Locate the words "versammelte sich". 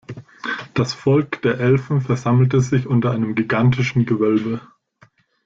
2.01-2.87